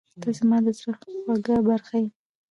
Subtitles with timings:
[0.21, 2.07] •ته زما د زړه خوږه برخه یې.